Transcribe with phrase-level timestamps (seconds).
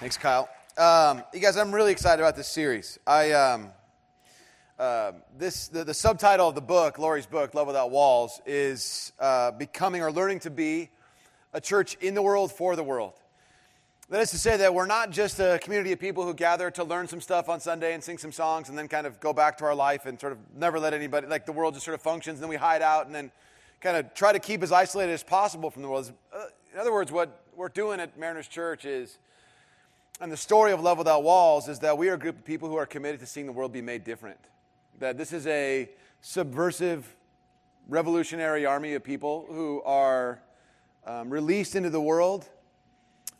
[0.00, 0.48] Thanks, Kyle.
[0.76, 3.00] Um, you guys, I'm really excited about this series.
[3.04, 3.70] I um,
[4.78, 9.50] uh, this the, the, subtitle of the book, Laurie's book, Love Without Walls, is uh,
[9.50, 10.90] becoming or learning to be
[11.52, 13.14] a church in the world for the world.
[14.08, 16.84] That is to say that we're not just a community of people who gather to
[16.84, 19.58] learn some stuff on Sunday and sing some songs and then kind of go back
[19.58, 22.02] to our life and sort of never let anybody like the world just sort of
[22.02, 23.32] functions and then we hide out and then
[23.80, 26.12] kind of try to keep as isolated as possible from the world.
[26.32, 29.18] Uh, in other words, what we're doing at Mariners Church is
[30.20, 32.68] and the story of Love Without Walls is that we are a group of people
[32.68, 34.38] who are committed to seeing the world be made different.
[34.98, 35.88] That this is a
[36.20, 37.14] subversive,
[37.88, 40.40] revolutionary army of people who are
[41.06, 42.48] um, released into the world,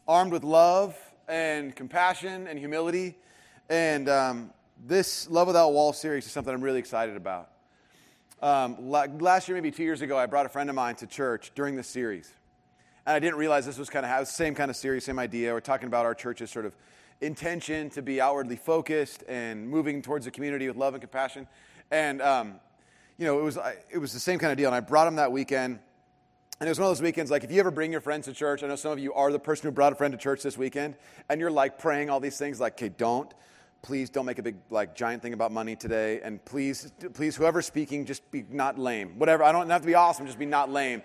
[0.06, 0.96] armed with love
[1.26, 3.16] and compassion and humility.
[3.68, 4.50] And um,
[4.86, 7.50] this Love Without Walls series is something I'm really excited about.
[8.40, 11.50] Um, last year, maybe two years ago, I brought a friend of mine to church
[11.56, 12.32] during this series.
[13.08, 15.54] And I didn't realize this was kind of the same kind of series, same idea.
[15.54, 16.76] We're talking about our church's sort of
[17.22, 21.48] intention to be outwardly focused and moving towards the community with love and compassion.
[21.90, 22.60] And, um,
[23.16, 24.66] you know, it was, it was the same kind of deal.
[24.66, 25.78] And I brought him that weekend.
[26.60, 28.34] And it was one of those weekends, like if you ever bring your friends to
[28.34, 30.42] church, I know some of you are the person who brought a friend to church
[30.42, 30.94] this weekend,
[31.30, 33.32] and you're like praying all these things, like, okay, don't,
[33.80, 36.20] please don't make a big, like, giant thing about money today.
[36.22, 39.18] And please, please, whoever's speaking, just be not lame.
[39.18, 39.44] Whatever.
[39.44, 41.00] I don't have to be awesome, just be not lame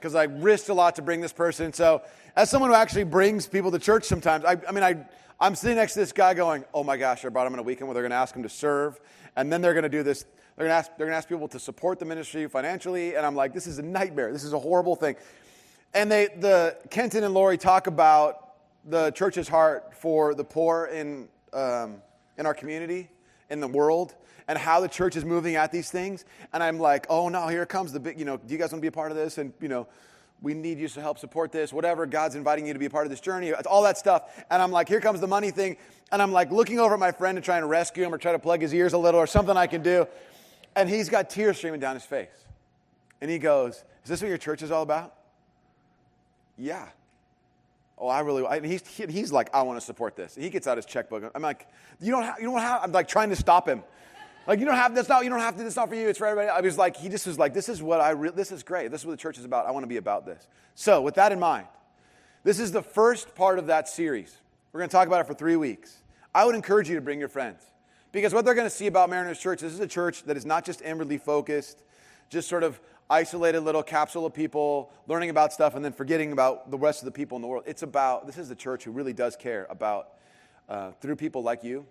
[0.00, 1.72] because I risked a lot to bring this person.
[1.74, 2.02] So,
[2.34, 5.04] as someone who actually brings people to church sometimes, I, I mean, I,
[5.38, 7.62] I'm sitting next to this guy going, oh my gosh, I brought him on a
[7.62, 8.98] weekend where they're going to ask him to serve.
[9.36, 10.24] And then they're going to do this.
[10.56, 13.14] They're going to ask, they're going to ask people to support the ministry financially.
[13.14, 14.32] And I'm like, this is a nightmare.
[14.32, 15.16] This is a horrible thing.
[15.92, 21.28] And they, the Kenton and Laurie talk about the church's heart for the poor in,
[21.52, 21.96] um,
[22.38, 23.10] in our community,
[23.50, 24.14] in the world
[24.50, 26.24] and how the church is moving at these things.
[26.52, 28.80] And I'm like, oh no, here comes the big, you know, do you guys want
[28.80, 29.38] to be a part of this?
[29.38, 29.86] And, you know,
[30.42, 32.04] we need you to help support this, whatever.
[32.04, 34.44] God's inviting you to be a part of this journey, It's all that stuff.
[34.50, 35.76] And I'm like, here comes the money thing.
[36.10, 38.32] And I'm like looking over at my friend and trying to rescue him or try
[38.32, 40.08] to plug his ears a little or something I can do.
[40.74, 42.28] And he's got tears streaming down his face.
[43.20, 45.14] And he goes, Is this what your church is all about?
[46.58, 46.88] Yeah.
[47.96, 50.34] Oh, I really, I, he's, he, he's like, I want to support this.
[50.34, 51.30] And he gets out his checkbook.
[51.36, 51.68] I'm like,
[52.00, 53.84] you don't have, you don't have, I'm like trying to stop him.
[54.50, 55.62] Like you don't have that's not you don't have to.
[55.62, 56.08] This not for you.
[56.08, 56.48] It's for everybody.
[56.48, 58.90] I was like he just was like this is what I re- this is great.
[58.90, 59.64] This is what the church is about.
[59.64, 60.48] I want to be about this.
[60.74, 61.68] So with that in mind,
[62.42, 64.36] this is the first part of that series.
[64.72, 65.98] We're going to talk about it for three weeks.
[66.34, 67.62] I would encourage you to bring your friends
[68.10, 70.44] because what they're going to see about Mariners Church, this is a church that is
[70.44, 71.84] not just inwardly focused,
[72.28, 76.72] just sort of isolated little capsule of people learning about stuff and then forgetting about
[76.72, 77.62] the rest of the people in the world.
[77.68, 80.08] It's about this is the church who really does care about
[80.68, 81.86] uh, through people like you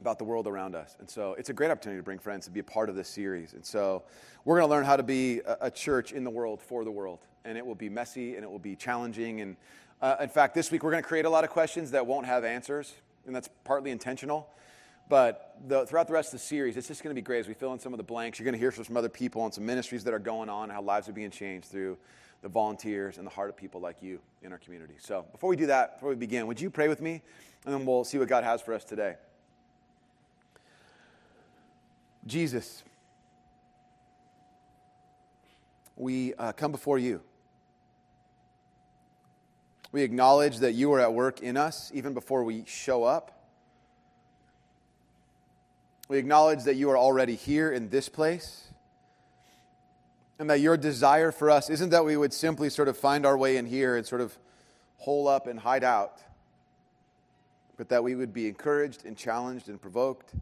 [0.00, 0.96] about the world around us.
[1.00, 3.08] And so it's a great opportunity to bring friends and be a part of this
[3.08, 3.52] series.
[3.52, 4.04] And so
[4.44, 7.20] we're going to learn how to be a, church in the world for the world.
[7.44, 9.40] And it will be messy and it will be challenging.
[9.40, 9.56] And
[10.00, 12.26] uh, in fact, this week we're going to create a lot of questions that won't
[12.26, 12.94] have answers.
[13.26, 14.48] And that's partly intentional.
[15.08, 17.48] But the, throughout the rest of the series, it's just going to be great as
[17.48, 18.38] we fill in some of the blanks.
[18.38, 20.70] You're going to hear from some other people on some ministries that are going on,
[20.70, 21.96] how lives are being changed through
[22.42, 24.94] the volunteers and the heart of people like you in our community.
[24.98, 27.22] So before we do that, before we begin, would you pray with me?
[27.64, 29.16] And then we'll see what God has for us today.
[32.28, 32.84] Jesus,
[35.96, 37.22] we uh, come before you.
[39.90, 43.34] We acknowledge that you are at work in us even before we show up.
[46.08, 48.64] We acknowledge that you are already here in this place.
[50.38, 53.36] And that your desire for us isn't that we would simply sort of find our
[53.36, 54.36] way in here and sort of
[54.98, 56.20] hole up and hide out,
[57.76, 60.34] but that we would be encouraged and challenged and provoked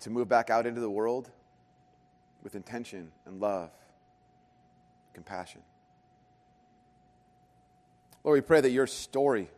[0.00, 1.30] to move back out into the world
[2.42, 3.70] with intention and love,
[5.14, 5.62] compassion.
[8.22, 9.48] Lord, we pray that your story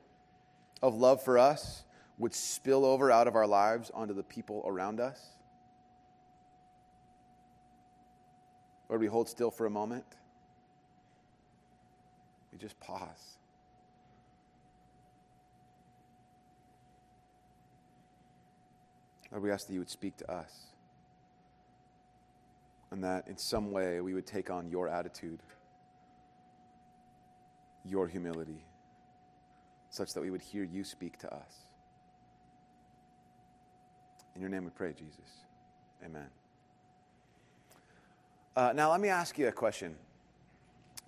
[0.82, 1.84] of love for us
[2.18, 5.20] would spill over out of our lives onto the people around us.
[8.88, 10.04] Lord, we hold still for a moment.
[12.52, 13.35] We just pause.
[19.36, 20.50] Lord, we ask that you would speak to us
[22.90, 25.40] and that in some way we would take on your attitude,
[27.84, 28.64] your humility,
[29.90, 31.52] such that we would hear you speak to us.
[34.34, 35.44] In your name we pray, Jesus.
[36.02, 36.28] Amen.
[38.56, 39.96] Uh, now, let me ask you a question.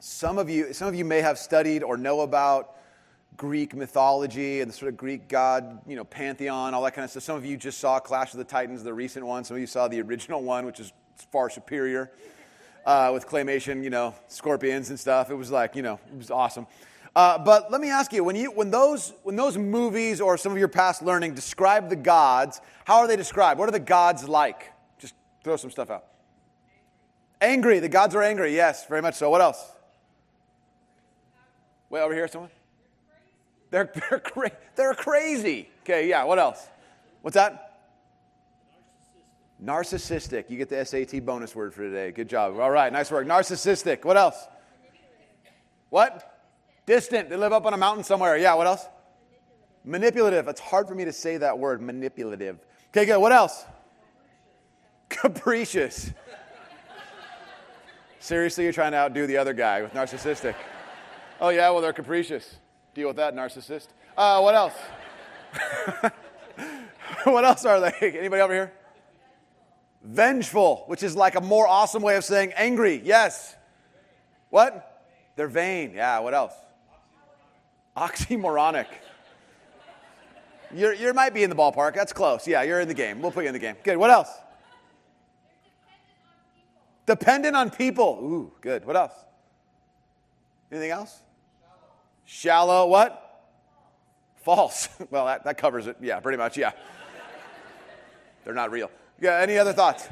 [0.01, 2.77] Some of you, some of you may have studied or know about
[3.39, 7.11] Greek mythology and the sort of Greek god, you know, pantheon, all that kind of
[7.11, 7.23] stuff.
[7.23, 9.45] Some of you just saw Clash of the Titans, the recent one.
[9.45, 10.93] Some of you saw the original one, which is
[11.31, 12.11] far superior,
[12.85, 15.31] uh, with claymation, you know, scorpions and stuff.
[15.31, 16.67] It was like, you know, it was awesome.
[17.15, 20.51] Uh, but let me ask you when, you when, those, when those movies or some
[20.51, 23.61] of your past learning describe the gods, how are they described?
[23.61, 24.73] What are the gods like?
[24.99, 25.15] Just
[25.45, 26.05] throw some stuff out.
[27.41, 27.79] Angry.
[27.79, 28.55] The gods are angry.
[28.55, 29.31] Yes, very much so.
[29.31, 29.65] What else?
[31.89, 32.51] Wait, over here, someone?
[33.71, 35.71] They're, they're, cra- they're crazy.
[35.83, 36.67] Okay, yeah, what else?
[37.23, 37.65] What's that?
[39.63, 40.51] Narcissistic.
[40.51, 42.13] You get the SAT bonus word for today.
[42.13, 42.59] Good job.
[42.59, 43.27] All right, nice work.
[43.27, 44.05] Narcissistic.
[44.05, 44.47] What else?
[45.91, 46.47] What?
[46.87, 47.29] Distant.
[47.29, 48.37] They live up on a mountain somewhere.
[48.37, 48.87] Yeah, what else?
[49.85, 50.47] Manipulative.
[50.49, 52.59] It's hard for me to say that word, manipulative.
[52.91, 53.19] Okay, good.
[53.19, 53.65] What else?
[55.09, 56.13] Capricious.
[58.21, 60.55] Seriously, you're trying to outdo the other guy with narcissistic.
[61.41, 62.57] Oh, yeah, well, they're capricious.
[62.99, 63.87] Deal with that, narcissist.
[64.17, 64.73] Uh, what else?
[67.23, 67.93] what else are they?
[68.19, 68.73] Anybody over here?
[70.03, 73.01] Vengeful, which is like a more awesome way of saying angry.
[73.05, 73.55] Yes.
[74.51, 75.07] What?
[75.37, 75.93] They're vain.
[75.95, 76.55] Yeah, what else?
[77.97, 78.89] Oxymoronic.
[80.75, 81.95] You're, you might be in the ballpark.
[81.95, 82.49] That's close.
[82.49, 83.23] Yeah, you're in the game.
[83.23, 83.77] We'll put you in the game.
[83.85, 83.97] Good.
[83.97, 84.31] What else?
[87.07, 88.19] Dependent on people.
[88.21, 88.85] Ooh, good.
[88.85, 89.15] What else?
[90.73, 91.23] Anything else?
[92.31, 92.87] Shallow.
[92.87, 93.47] What?
[94.43, 94.91] False.
[95.11, 95.97] well, that, that covers it.
[95.99, 96.59] Yeah, pretty much.
[96.59, 96.73] Yeah.
[98.45, 98.91] They're not real.
[99.19, 100.07] Yeah, any other thoughts?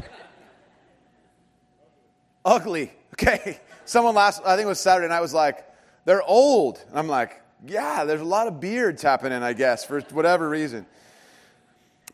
[2.42, 2.90] Ugly.
[3.12, 3.60] Okay.
[3.84, 5.62] Someone last, I think it was Saturday night, was like,
[6.06, 6.82] they're old.
[6.88, 10.86] And I'm like, yeah, there's a lot of beards happening, I guess, for whatever reason.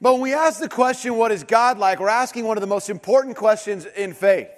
[0.00, 2.66] But when we ask the question, what is God like, we're asking one of the
[2.66, 4.50] most important questions in faith.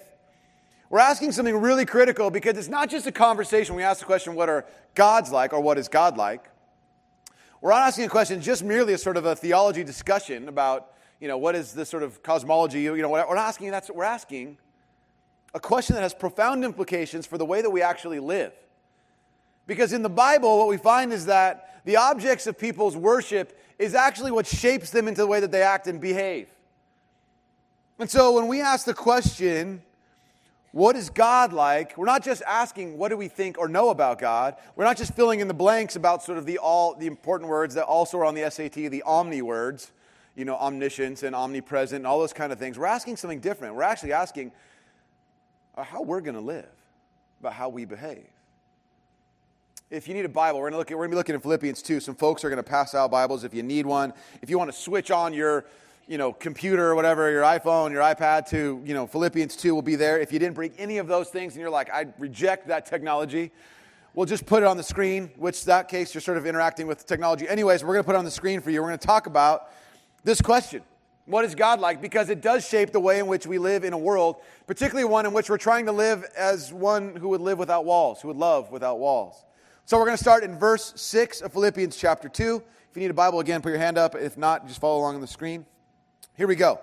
[0.94, 3.74] We're asking something really critical because it's not just a conversation.
[3.74, 4.64] We ask the question, what are
[4.94, 6.48] God's like, or what is God like?
[7.60, 11.26] We're not asking a question just merely a sort of a theology discussion about you
[11.26, 12.82] know, what is this sort of cosmology?
[12.82, 14.56] You know, we're not asking that's what we're asking.
[15.52, 18.52] A question that has profound implications for the way that we actually live.
[19.66, 23.96] Because in the Bible, what we find is that the objects of people's worship is
[23.96, 26.46] actually what shapes them into the way that they act and behave.
[27.98, 29.82] And so when we ask the question,
[30.74, 31.96] what is God like?
[31.96, 34.56] We're not just asking what do we think or know about God.
[34.74, 37.76] We're not just filling in the blanks about sort of the all the important words
[37.76, 39.92] that also are on the SAT, the omni words
[40.36, 42.78] you know, omniscience and omnipresent and all those kind of things.
[42.78, 43.74] We're asking something different.
[43.74, 44.52] We're actually asking
[45.76, 46.66] uh, how we're going to live,
[47.40, 48.26] about how we behave.
[49.90, 52.00] If you need a Bible, we're going to be looking in Philippians 2.
[52.00, 54.12] Some folks are going to pass out Bibles if you need one.
[54.42, 55.66] If you want to switch on your
[56.06, 59.82] you know, computer or whatever, your iPhone, your iPad to, you know, Philippians 2 will
[59.82, 60.18] be there.
[60.18, 63.50] If you didn't bring any of those things and you're like, I reject that technology,
[64.14, 67.06] we'll just put it on the screen, which that case you're sort of interacting with
[67.06, 67.48] technology.
[67.48, 68.82] Anyways, we're going to put it on the screen for you.
[68.82, 69.70] We're going to talk about
[70.24, 70.82] this question
[71.26, 72.02] What is God like?
[72.02, 74.36] Because it does shape the way in which we live in a world,
[74.66, 78.20] particularly one in which we're trying to live as one who would live without walls,
[78.20, 79.42] who would love without walls.
[79.86, 82.62] So we're going to start in verse 6 of Philippians chapter 2.
[82.90, 84.14] If you need a Bible, again, put your hand up.
[84.14, 85.66] If not, just follow along on the screen.
[86.36, 86.80] Here we go.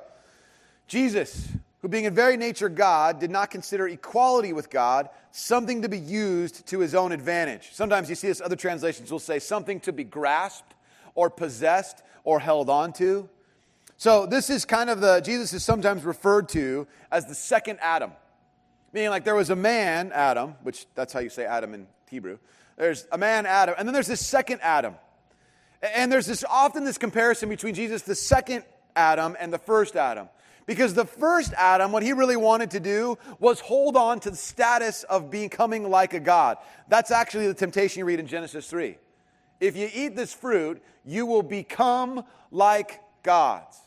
[0.88, 1.50] Jesus,
[1.82, 6.00] who being in very nature God, did not consider equality with God something to be
[6.00, 7.70] used to his own advantage.
[7.74, 10.74] Sometimes you see this, other translations will say something to be grasped
[11.16, 13.28] or possessed or held on to.
[13.98, 18.12] So this is kind of the, Jesus is sometimes referred to as the second Adam.
[18.94, 22.38] Meaning, like, there was a man, Adam, which that's how you say Adam in Hebrew.
[22.78, 24.96] There's a man, Adam, and then there's this second Adam.
[25.82, 28.64] And there's this often this comparison between Jesus, the second
[28.96, 30.30] Adam, and the first Adam.
[30.66, 34.38] Because the first Adam, what he really wanted to do was hold on to the
[34.38, 36.58] status of becoming like a God.
[36.88, 38.98] That's actually the temptation you read in Genesis 3.
[39.60, 43.78] If you eat this fruit, you will become like gods.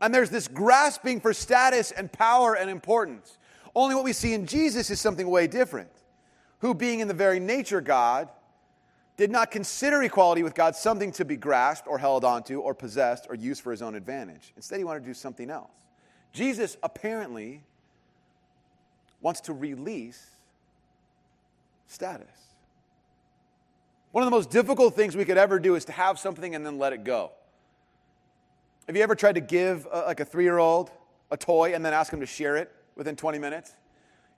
[0.00, 3.38] And there's this grasping for status and power and importance.
[3.74, 5.90] Only what we see in Jesus is something way different.
[6.58, 8.28] Who, being in the very nature God,
[9.20, 13.26] did not consider equality with God something to be grasped or held onto or possessed
[13.28, 14.54] or used for his own advantage.
[14.56, 15.70] Instead, he wanted to do something else.
[16.32, 17.62] Jesus apparently
[19.20, 20.26] wants to release
[21.86, 22.28] status.
[24.12, 26.64] One of the most difficult things we could ever do is to have something and
[26.64, 27.32] then let it go.
[28.86, 30.90] Have you ever tried to give a, like a three year old
[31.30, 33.70] a toy and then ask them to share it within 20 minutes?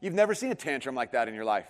[0.00, 1.68] You've never seen a tantrum like that in your life.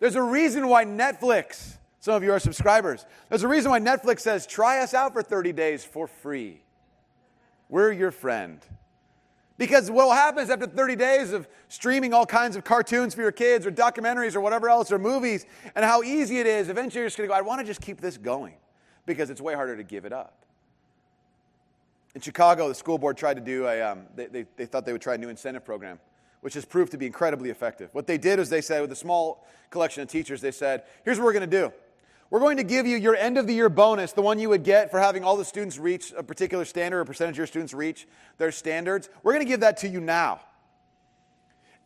[0.00, 4.22] There's a reason why Netflix, some of you are subscribers, there's a reason why Netflix
[4.22, 6.60] says, try us out for 30 days for free.
[7.68, 8.58] We're your friend.
[9.56, 13.22] Because what will happen is after 30 days of streaming all kinds of cartoons for
[13.22, 17.02] your kids or documentaries or whatever else or movies and how easy it is, eventually
[17.02, 18.56] you're just going to go, I want to just keep this going
[19.06, 20.44] because it's way harder to give it up.
[22.16, 24.92] In Chicago, the school board tried to do a, um, they, they, they thought they
[24.92, 26.00] would try a new incentive program
[26.40, 27.88] which has proved to be incredibly effective.
[27.92, 31.18] What they did is they said, with a small collection of teachers, they said, here's
[31.18, 31.72] what we're going to do.
[32.32, 34.64] We're going to give you your end of the year bonus, the one you would
[34.64, 37.46] get for having all the students reach a particular standard, or a percentage of your
[37.46, 38.08] students reach
[38.38, 39.10] their standards.
[39.22, 40.40] We're going to give that to you now.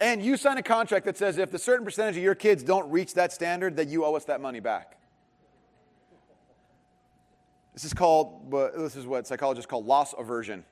[0.00, 2.88] And you sign a contract that says if the certain percentage of your kids don't
[2.92, 4.96] reach that standard, that you owe us that money back.
[7.74, 10.64] This is called, this is what psychologists call loss aversion.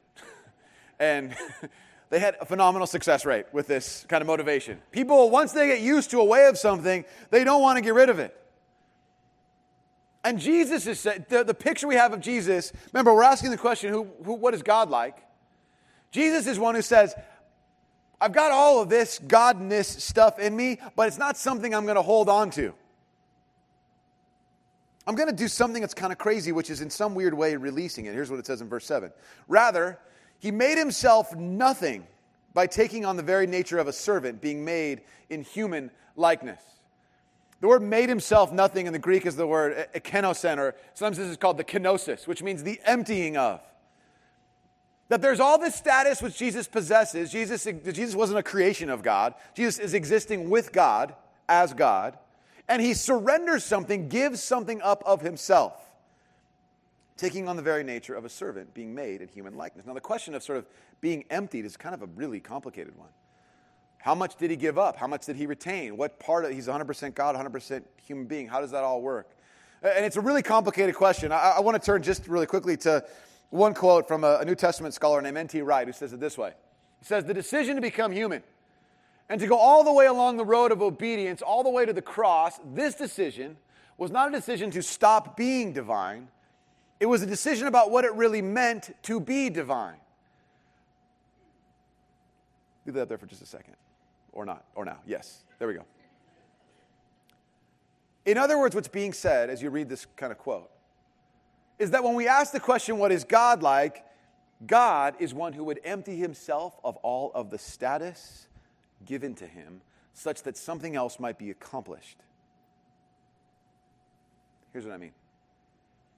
[1.00, 1.34] and
[2.10, 4.80] they had a phenomenal success rate with this kind of motivation.
[4.92, 7.94] People, once they get used to a way of something, they don't want to get
[7.94, 8.40] rid of it.
[10.24, 12.72] And Jesus is the, the picture we have of Jesus.
[12.92, 15.18] Remember, we're asking the question, who, who, what is God like?
[16.10, 17.14] Jesus is one who says,
[18.20, 21.96] I've got all of this godness stuff in me, but it's not something I'm going
[21.96, 22.72] to hold on to.
[25.06, 27.56] I'm going to do something that's kind of crazy, which is in some weird way
[27.56, 28.14] releasing it.
[28.14, 29.12] Here's what it says in verse 7.
[29.46, 29.98] Rather,
[30.38, 32.06] he made himself nothing
[32.54, 36.62] by taking on the very nature of a servant, being made in human likeness.
[37.64, 41.28] The word made himself nothing in the Greek is the word ekenosen, or sometimes this
[41.28, 43.62] is called the kenosis, which means the emptying of.
[45.08, 47.32] That there's all this status which Jesus possesses.
[47.32, 49.32] Jesus, Jesus wasn't a creation of God.
[49.54, 51.14] Jesus is existing with God
[51.48, 52.18] as God.
[52.68, 55.72] And he surrenders something, gives something up of himself
[57.16, 59.86] taking on the very nature of a servant, being made in human likeness.
[59.86, 60.66] Now, the question of sort of
[61.00, 63.08] being emptied is kind of a really complicated one.
[64.04, 64.98] How much did he give up?
[64.98, 65.96] How much did he retain?
[65.96, 68.46] What part of he's 100% God, 100% human being?
[68.46, 69.30] How does that all work?
[69.82, 71.32] And it's a really complicated question.
[71.32, 73.02] I, I want to turn just really quickly to
[73.48, 75.62] one quote from a, a New Testament scholar named N.T.
[75.62, 76.52] Wright who says it this way
[76.98, 78.42] He says, The decision to become human
[79.30, 81.94] and to go all the way along the road of obedience, all the way to
[81.94, 83.56] the cross, this decision
[83.96, 86.28] was not a decision to stop being divine,
[87.00, 89.96] it was a decision about what it really meant to be divine.
[92.84, 93.76] Leave that there for just a second.
[94.34, 94.64] Or not.
[94.74, 94.98] Or now.
[95.06, 95.44] Yes.
[95.58, 95.84] There we go.
[98.26, 100.70] In other words, what's being said as you read this kind of quote
[101.78, 104.04] is that when we ask the question, what is God like?
[104.66, 108.46] God is one who would empty himself of all of the status
[109.04, 109.80] given to him
[110.12, 112.18] such that something else might be accomplished.
[114.72, 115.12] Here's what I mean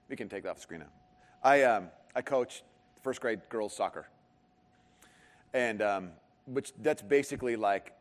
[0.09, 0.87] we can take that off the screen now.
[1.43, 2.63] I, um, I coach
[3.03, 4.07] first grade girls soccer.
[5.53, 6.11] And um,
[6.47, 7.93] which that's basically like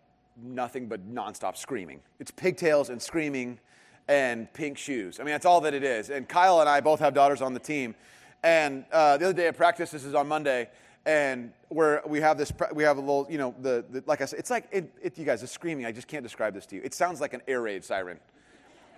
[0.41, 2.01] nothing but nonstop screaming.
[2.19, 3.59] It's pigtails and screaming
[4.07, 5.19] and pink shoes.
[5.19, 6.09] I mean, that's all that it is.
[6.09, 7.95] And Kyle and I both have daughters on the team.
[8.43, 10.69] And uh, the other day at practice, this is on Monday,
[11.05, 14.25] and where we have this, we have a little, you know, the, the like I
[14.25, 16.75] said, it's like, it, it, you guys, the screaming, I just can't describe this to
[16.75, 16.81] you.
[16.83, 18.19] It sounds like an air raid siren.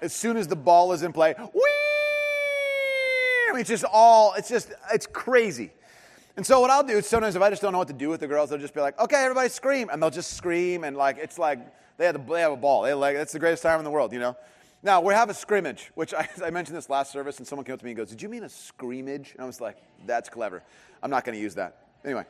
[0.01, 1.61] As soon as the ball is in play, whee!
[3.59, 5.71] It's just all, it's just, it's crazy.
[6.37, 8.09] And so what I'll do is sometimes if I just don't know what to do
[8.09, 9.89] with the girls, they'll just be like, okay, everybody scream.
[9.91, 11.59] And they'll just scream and like, it's like,
[11.97, 12.83] they have, the, they have a ball.
[12.83, 14.37] They like, it's the greatest time in the world, you know?
[14.83, 17.73] Now, we have a scrimmage, which I, I, mentioned this last service, and someone came
[17.73, 19.31] up to me and goes, Did you mean a scrimmage?
[19.33, 20.61] And I was like, That's clever.
[21.01, 21.77] I'm not going to use that.
[22.05, 22.23] Anyway,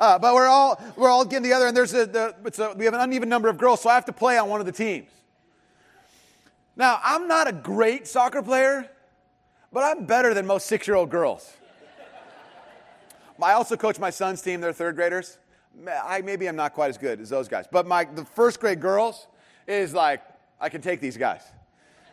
[0.00, 2.94] uh, but we're all, we're all getting together, and there's a, the, a, we have
[2.94, 5.08] an uneven number of girls, so I have to play on one of the teams.
[6.74, 8.90] Now, I'm not a great soccer player,
[9.72, 11.56] but I'm better than most six year old girls.
[13.42, 15.38] I also coach my son's team, they're third graders.
[16.04, 18.80] I, maybe I'm not quite as good as those guys, but my, the first grade
[18.80, 19.26] girls
[19.66, 20.22] is like,
[20.60, 21.42] I can take these guys.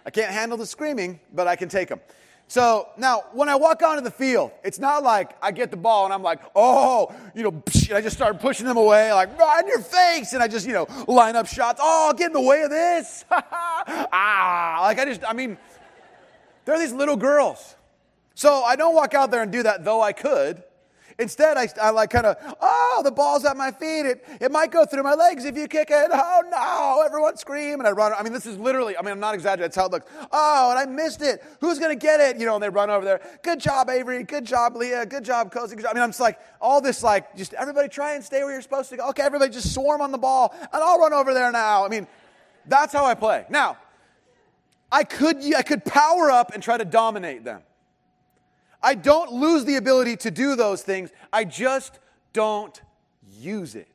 [0.06, 2.00] I can't handle the screaming, but I can take them.
[2.48, 6.06] So now, when I walk onto the field, it's not like I get the ball
[6.06, 9.68] and I'm like, oh, you know, I just start pushing them away, like, right in
[9.68, 10.34] your face.
[10.34, 11.80] And I just, you know, line up shots.
[11.82, 13.24] Oh, get in the way of this.
[13.32, 15.60] ah, like I just, I mean,
[16.66, 17.76] they're these little girls.
[18.34, 20.64] So I don't walk out there and do that, though I could.
[21.20, 24.06] Instead, I, I like kind of, oh, the ball's at my feet.
[24.06, 26.10] It, it might go through my legs if you kick it.
[26.12, 27.04] Oh, no.
[27.06, 27.80] Everyone scream.
[27.80, 28.14] And I run.
[28.18, 29.64] I mean, this is literally, I mean, I'm not exaggerating.
[29.64, 30.10] That's how it looks.
[30.32, 31.44] Oh, and I missed it.
[31.60, 32.38] Who's going to get it?
[32.40, 33.22] You know, and they run over there.
[33.44, 34.24] Good job, Avery.
[34.24, 35.06] Good job, Leah.
[35.06, 35.76] Good job, Cozy.
[35.76, 35.92] Good job.
[35.92, 38.62] I mean, I'm just like, all this, like, just everybody try and stay where you're
[38.62, 39.10] supposed to go.
[39.10, 41.86] Okay, everybody just swarm on the ball, and I'll run over there now.
[41.86, 42.08] I mean,
[42.66, 43.46] that's how I play.
[43.50, 43.78] Now,
[44.92, 47.62] I could, I could power up and try to dominate them.
[48.82, 52.00] I don't lose the ability to do those things, I just
[52.34, 52.80] don't
[53.38, 53.88] use it.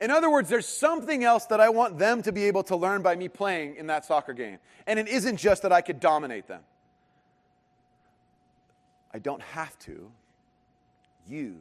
[0.00, 3.00] In other words, there's something else that I want them to be able to learn
[3.00, 4.58] by me playing in that soccer game.
[4.86, 6.60] And it isn't just that I could dominate them.
[9.12, 10.10] I don't have to
[11.26, 11.56] use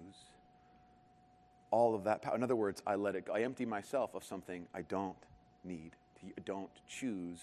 [1.71, 2.35] all of that power.
[2.35, 3.33] In other words, I let it go.
[3.33, 5.15] I empty myself of something I don't
[5.63, 7.39] need to, don't choose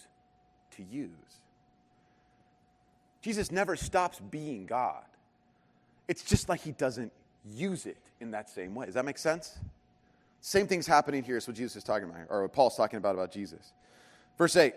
[0.73, 1.09] to use.
[3.23, 5.05] Jesus never stops being God.
[6.09, 7.13] It's just like he doesn't
[7.55, 8.87] use it in that same way.
[8.87, 9.57] Does that make sense?
[10.41, 11.37] Same thing's happening here.
[11.37, 13.73] Is what Jesus is talking about, or what Paul's talking about about Jesus.
[14.37, 14.75] Verse 8.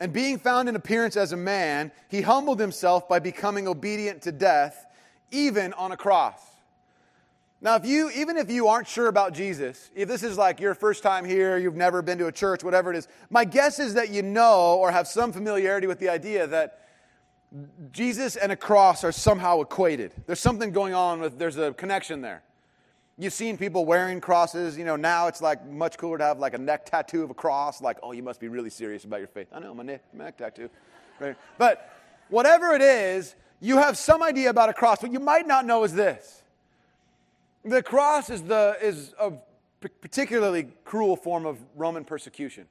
[0.00, 4.32] And being found in appearance as a man, he humbled himself by becoming obedient to
[4.32, 4.86] death,
[5.30, 6.40] even on a cross.
[7.60, 10.74] Now, if you, even if you aren't sure about Jesus, if this is like your
[10.74, 13.94] first time here, you've never been to a church, whatever it is, my guess is
[13.94, 16.83] that you know or have some familiarity with the idea that
[17.92, 20.12] Jesus and a cross are somehow equated.
[20.26, 22.42] There's something going on with, there's a connection there.
[23.16, 24.76] You've seen people wearing crosses.
[24.76, 27.34] You know, now it's like much cooler to have like a neck tattoo of a
[27.34, 27.80] cross.
[27.80, 29.46] Like, oh, you must be really serious about your faith.
[29.52, 30.68] I know, my neck, neck tattoo.
[31.20, 31.36] Right?
[31.56, 31.94] But
[32.28, 35.00] whatever it is, you have some idea about a cross.
[35.00, 36.42] What you might not know is this
[37.64, 39.32] the cross is, the, is a
[40.00, 42.66] particularly cruel form of Roman persecution.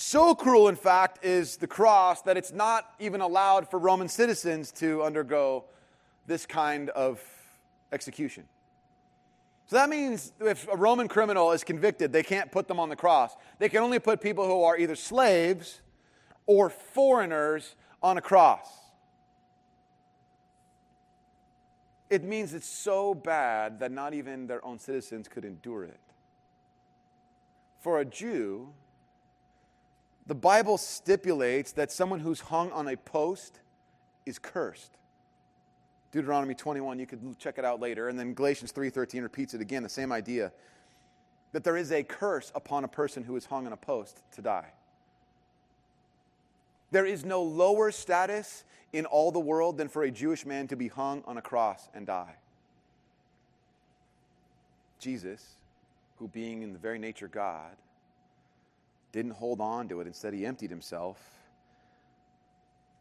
[0.00, 4.70] So cruel, in fact, is the cross that it's not even allowed for Roman citizens
[4.74, 5.64] to undergo
[6.24, 7.20] this kind of
[7.90, 8.44] execution.
[9.66, 12.94] So that means if a Roman criminal is convicted, they can't put them on the
[12.94, 13.34] cross.
[13.58, 15.80] They can only put people who are either slaves
[16.46, 18.68] or foreigners on a cross.
[22.08, 25.98] It means it's so bad that not even their own citizens could endure it.
[27.80, 28.68] For a Jew,
[30.28, 33.60] the Bible stipulates that someone who's hung on a post
[34.26, 34.98] is cursed.
[36.12, 38.08] Deuteronomy 21, you could check it out later.
[38.08, 40.52] And then Galatians 3:13 repeats it again, the same idea.
[41.52, 44.42] That there is a curse upon a person who is hung on a post to
[44.42, 44.72] die.
[46.90, 50.76] There is no lower status in all the world than for a Jewish man to
[50.76, 52.36] be hung on a cross and die.
[54.98, 55.56] Jesus,
[56.18, 57.76] who being in the very nature God,
[59.12, 60.06] didn't hold on to it.
[60.06, 61.18] Instead, he emptied himself,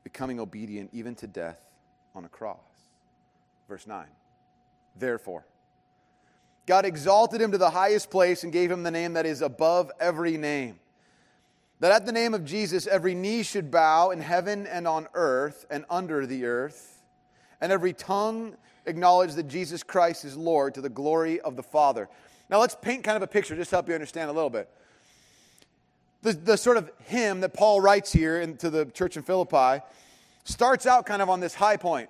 [0.04, 1.60] becoming obedient even to death
[2.16, 2.58] on a cross.
[3.68, 4.06] Verse 9.
[4.98, 5.46] Therefore,
[6.66, 9.92] God exalted him to the highest place and gave him the name that is above
[10.00, 10.80] every name.
[11.80, 15.66] That at the name of Jesus, every knee should bow in heaven and on earth
[15.70, 17.04] and under the earth,
[17.62, 22.10] and every tongue acknowledge that Jesus Christ is Lord to the glory of the Father.
[22.50, 24.70] Now, let's paint kind of a picture just to help you understand a little bit
[26.22, 29.84] the, the sort of hymn that Paul writes here into the church in Philippi
[30.44, 32.10] starts out kind of on this high point.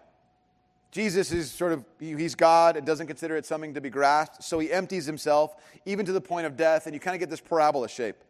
[0.91, 4.57] Jesus is sort of, he's God and doesn't consider it something to be grasped, so
[4.59, 7.41] he empties himself even to the point of death, and you kind of get this
[7.41, 8.23] parabola shape.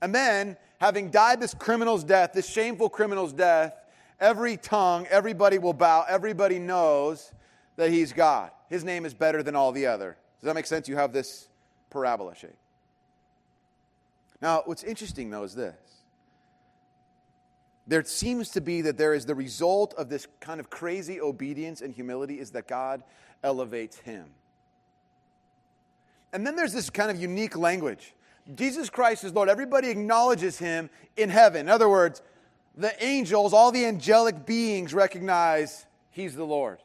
[0.00, 3.74] And then, having died this criminal's death, this shameful criminal's death,
[4.20, 7.32] every tongue, everybody will bow, everybody knows
[7.76, 8.50] that he's God.
[8.70, 10.16] His name is better than all the other.
[10.40, 10.88] Does that make sense?
[10.88, 11.48] You have this
[11.90, 12.56] parabola shape.
[14.40, 15.74] Now, what's interesting though is this.
[17.86, 21.80] There seems to be that there is the result of this kind of crazy obedience
[21.80, 23.02] and humility is that God
[23.42, 24.26] elevates him.
[26.32, 28.14] And then there's this kind of unique language.
[28.54, 29.48] Jesus Christ is Lord.
[29.48, 31.62] Everybody acknowledges him in heaven.
[31.62, 32.22] In other words,
[32.76, 36.78] the angels, all the angelic beings recognize he's the Lord.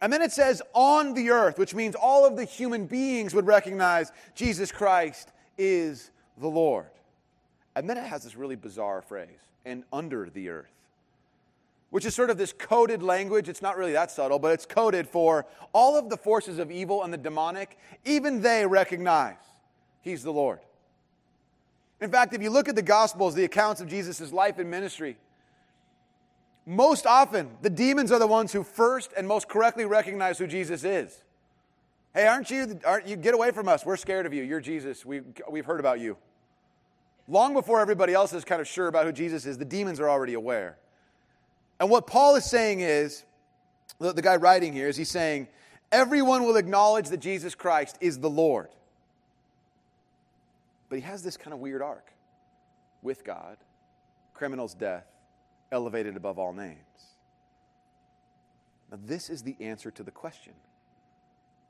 [0.00, 3.46] And then it says on the earth, which means all of the human beings would
[3.46, 6.90] recognize Jesus Christ is the Lord.
[7.74, 9.28] And then it has this really bizarre phrase,
[9.64, 10.72] and under the earth,
[11.90, 13.48] which is sort of this coded language.
[13.48, 17.02] It's not really that subtle, but it's coded for all of the forces of evil
[17.02, 19.36] and the demonic, even they recognize
[20.02, 20.58] He's the Lord.
[22.00, 25.16] In fact, if you look at the Gospels, the accounts of Jesus' life and ministry,
[26.66, 30.84] most often the demons are the ones who first and most correctly recognize who Jesus
[30.84, 31.22] is.
[32.14, 33.86] Hey, aren't you, aren't you, get away from us.
[33.86, 34.42] We're scared of you.
[34.42, 35.04] You're Jesus.
[35.04, 36.16] We've, we've heard about you.
[37.26, 40.10] Long before everybody else is kind of sure about who Jesus is, the demons are
[40.10, 40.76] already aware.
[41.80, 43.24] And what Paul is saying is,
[43.98, 45.48] the, the guy writing here is he's saying,
[45.90, 48.68] everyone will acknowledge that Jesus Christ is the Lord.
[50.88, 52.12] But he has this kind of weird arc
[53.00, 53.56] with God,
[54.34, 55.06] criminal's death,
[55.70, 56.76] elevated above all names.
[58.90, 60.52] Now, this is the answer to the question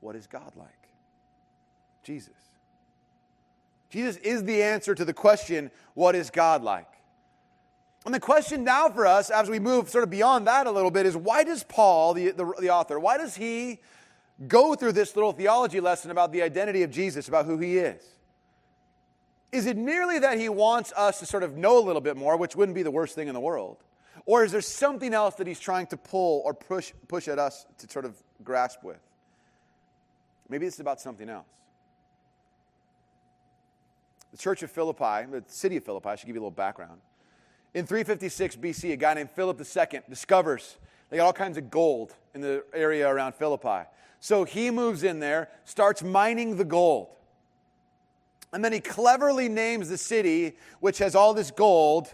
[0.03, 0.67] what is God like?
[2.03, 2.33] Jesus.
[3.89, 6.87] Jesus is the answer to the question, what is God like?
[8.05, 10.91] And the question now for us, as we move sort of beyond that a little
[10.91, 13.79] bit, is why does Paul, the, the, the, author, why does he
[14.45, 18.03] go through this little theology lesson about the identity of Jesus, about who he is?
[19.53, 22.35] Is it merely that he wants us to sort of know a little bit more,
[22.35, 23.77] which wouldn't be the worst thing in the world?
[24.25, 27.65] Or is there something else that he's trying to pull or push, push at us
[27.77, 28.99] to sort of grasp with?
[30.53, 31.47] Maybe it's about something else.
[34.29, 37.01] The church of Philippi, the city of Philippi, I should give you a little background.
[37.73, 40.77] In 356 BC, a guy named Philip II discovers
[41.09, 43.89] they got all kinds of gold in the area around Philippi.
[44.19, 47.07] So he moves in there, starts mining the gold.
[48.51, 52.13] And then he cleverly names the city, which has all this gold,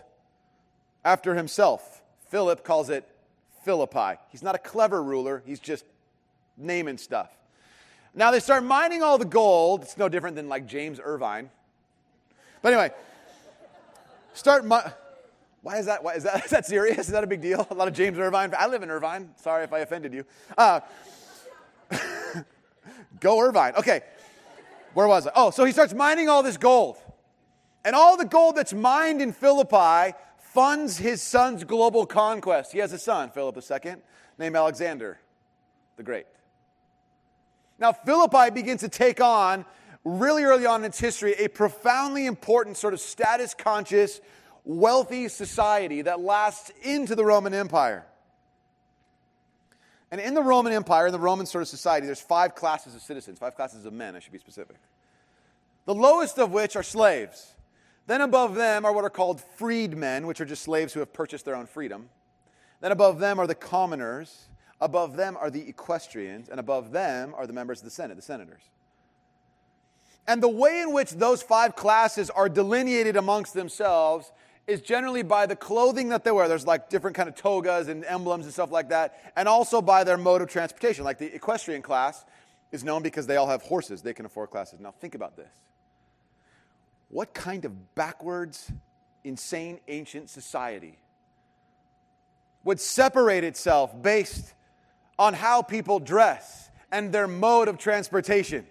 [1.04, 2.02] after himself.
[2.30, 3.06] Philip calls it
[3.66, 4.18] Philippi.
[4.30, 5.84] He's not a clever ruler, he's just
[6.58, 7.32] naming stuff.
[8.20, 9.84] Now they start mining all the gold.
[9.84, 11.50] It's no different than like James Irvine.
[12.62, 12.94] But anyway,
[14.34, 14.66] start.
[14.66, 14.92] Mi-
[15.62, 16.04] why is that?
[16.04, 16.44] Why is that?
[16.44, 17.00] Is that serious?
[17.00, 17.66] Is that a big deal?
[17.72, 18.54] A lot of James Irvine.
[18.60, 19.30] I live in Irvine.
[19.38, 20.26] Sorry if I offended you.
[20.58, 20.82] Uh,
[23.22, 23.76] go Irvine.
[23.78, 24.02] Okay.
[24.96, 25.32] Where was I?
[25.34, 26.98] Oh, so he starts mining all this gold.
[27.86, 32.74] And all the gold that's mined in Philippi funds his son's global conquest.
[32.74, 33.96] He has a son, Philip II,
[34.38, 35.20] named Alexander
[35.96, 36.26] the Great.
[37.80, 39.66] Now, Philippi begins to take on,
[40.04, 44.20] really early on in its history, a profoundly important sort of status conscious,
[44.66, 48.06] wealthy society that lasts into the Roman Empire.
[50.12, 53.02] And in the Roman Empire, in the Roman sort of society, there's five classes of
[53.02, 54.76] citizens, five classes of men, I should be specific.
[55.86, 57.54] The lowest of which are slaves.
[58.08, 61.46] Then above them are what are called freedmen, which are just slaves who have purchased
[61.46, 62.10] their own freedom.
[62.82, 64.48] Then above them are the commoners.
[64.82, 66.50] Above them are the equestrians.
[66.50, 68.62] And above them are the members of the Senate, the senators.
[70.28, 74.32] And the way in which those five classes are delineated amongst themselves
[74.68, 76.48] is generally by the clothing that they wear.
[76.48, 80.04] There's like different kind of togas and emblems and stuff like that, and also by
[80.04, 81.04] their mode of transportation.
[81.04, 82.24] Like the equestrian class
[82.72, 84.04] is known because they all have horses.
[84.04, 84.80] They can afford classes.
[84.80, 85.50] Now think about this.
[87.10, 88.72] What kind of backwards,
[89.24, 91.00] insane, ancient society
[92.64, 94.54] would separate itself based
[95.20, 98.66] on how people dress and their mode of transportation?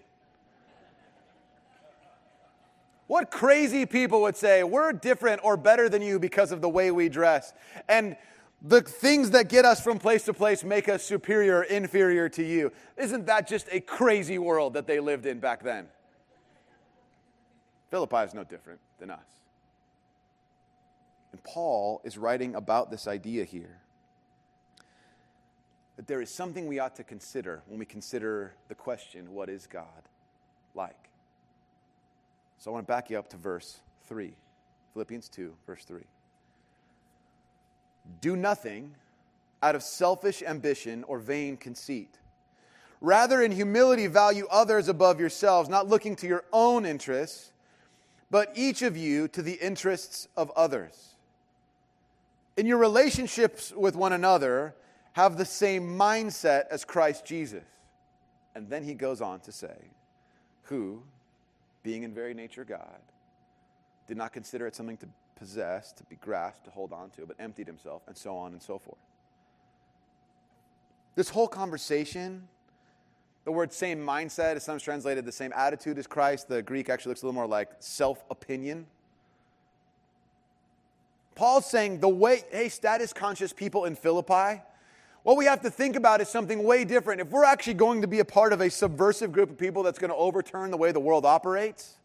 [3.07, 6.91] What crazy people would say, we're different or better than you because of the way
[6.91, 7.53] we dress.
[7.89, 8.17] And
[8.61, 12.73] the things that get us from place to place make us superior, inferior to you.
[12.97, 15.87] Isn't that just a crazy world that they lived in back then?
[17.91, 19.21] Philippi is no different than us.
[21.33, 23.81] And Paul is writing about this idea here
[25.99, 29.67] that there is something we ought to consider when we consider the question, what is
[29.67, 29.85] God
[30.73, 30.95] like?
[32.59, 34.33] So I want to back you up to verse 3.
[34.93, 36.03] Philippians 2, verse 3.
[38.21, 38.95] Do nothing
[39.61, 42.17] out of selfish ambition or vain conceit.
[43.01, 47.51] Rather, in humility, value others above yourselves, not looking to your own interests,
[48.31, 51.17] but each of you to the interests of others.
[52.57, 54.77] In your relationships with one another,
[55.13, 57.65] have the same mindset as Christ Jesus.
[58.55, 59.77] And then he goes on to say,
[60.65, 61.03] Who,
[61.83, 63.01] being in very nature God,
[64.07, 67.37] did not consider it something to possess, to be grasped, to hold on to, but
[67.39, 68.99] emptied himself, and so on and so forth.
[71.15, 72.49] This whole conversation,
[73.45, 76.49] the word same mindset is sometimes translated the same attitude as Christ.
[76.49, 78.87] The Greek actually looks a little more like self opinion.
[81.35, 84.61] Paul's saying the way, hey, status conscious people in Philippi,
[85.29, 87.21] what we have to think about is something way different.
[87.21, 89.99] If we're actually going to be a part of a subversive group of people that's
[89.99, 91.97] going to overturn the way the world operates,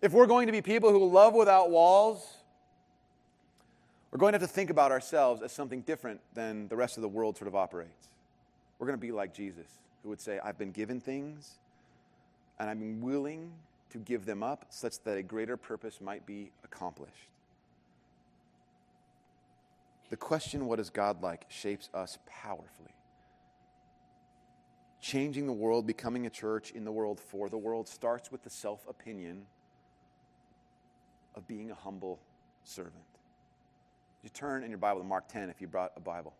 [0.00, 2.38] if we're going to be people who love without walls,
[4.10, 7.02] we're going to have to think about ourselves as something different than the rest of
[7.02, 8.08] the world sort of operates.
[8.78, 9.66] We're going to be like Jesus,
[10.02, 11.58] who would say, I've been given things,
[12.58, 13.52] and I'm willing
[13.90, 17.28] to give them up such that a greater purpose might be accomplished.
[20.10, 22.94] The question, what is God like, shapes us powerfully.
[25.00, 28.50] Changing the world, becoming a church in the world for the world, starts with the
[28.50, 29.46] self opinion
[31.34, 32.18] of being a humble
[32.64, 32.94] servant.
[34.22, 36.34] You turn in your Bible to Mark 10 if you brought a Bible.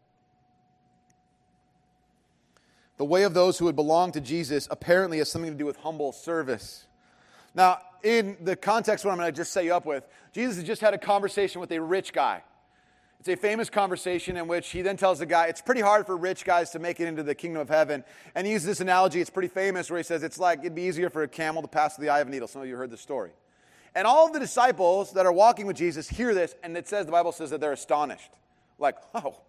[2.96, 5.76] The way of those who would belong to Jesus apparently has something to do with
[5.76, 6.84] humble service.
[7.54, 10.64] Now, in the context what I'm going to just set you up with, Jesus has
[10.64, 12.42] just had a conversation with a rich guy.
[13.20, 16.16] It's a famous conversation in which he then tells the guy, it's pretty hard for
[16.16, 18.04] rich guys to make it into the kingdom of heaven.
[18.36, 20.82] And he uses this analogy, it's pretty famous, where he says it's like it'd be
[20.82, 22.46] easier for a camel to pass through the eye of a needle.
[22.46, 23.32] Some of you heard the story.
[23.94, 27.06] And all of the disciples that are walking with Jesus hear this, and it says,
[27.06, 28.30] the Bible says that they're astonished.
[28.78, 29.40] Like, oh,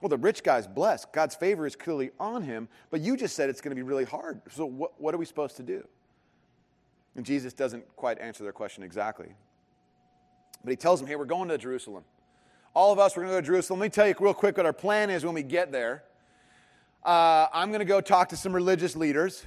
[0.00, 1.12] well, the rich guy's blessed.
[1.12, 4.04] God's favor is clearly on him, but you just said it's going to be really
[4.04, 4.40] hard.
[4.50, 5.86] So, what, what are we supposed to do?
[7.14, 9.28] And Jesus doesn't quite answer their question exactly.
[10.64, 12.02] But he tells them, hey, we're going to Jerusalem
[12.74, 13.78] all of us, we're going to go to Jerusalem.
[13.78, 16.02] Let me tell you real quick what our plan is when we get there.
[17.04, 19.46] Uh, I'm going to go talk to some religious leaders.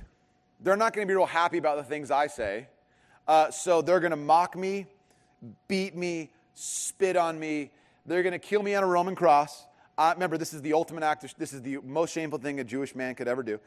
[0.62, 2.68] They're not going to be real happy about the things I say.
[3.28, 4.86] Uh, so they're going to mock me,
[5.68, 7.72] beat me, spit on me.
[8.06, 9.66] They're going to kill me on a Roman cross.
[9.98, 11.26] I, remember, this is the ultimate act.
[11.26, 13.60] Of, this is the most shameful thing a Jewish man could ever do,